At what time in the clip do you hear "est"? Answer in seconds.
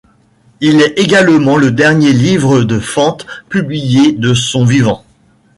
0.81-0.97